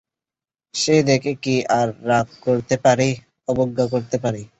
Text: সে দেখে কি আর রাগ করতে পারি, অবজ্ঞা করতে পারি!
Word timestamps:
সে 0.75 0.95
দেখে 1.09 1.33
কি 1.43 1.55
আর 1.79 1.87
রাগ 2.09 2.27
করতে 2.45 2.75
পারি, 2.85 3.09
অবজ্ঞা 3.47 3.85
করতে 3.93 4.17
পারি! 4.23 4.41